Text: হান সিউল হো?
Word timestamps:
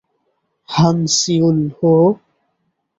হান 0.69 0.97
সিউল 1.17 1.59
হো? 1.77 1.93